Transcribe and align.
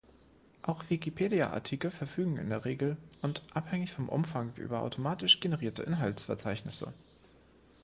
Auch 0.63 0.89
Wikipedia-Artikel 0.89 1.91
verfügen 1.91 2.37
in 2.37 2.49
der 2.49 2.65
Regel 2.65 2.97
und 3.21 3.43
abhängig 3.53 3.91
vom 3.91 4.09
Umfang 4.09 4.51
über 4.55 4.81
automatisch 4.81 5.39
generierte 5.41 5.83
Inhaltsverzeichnisse. 5.83 6.91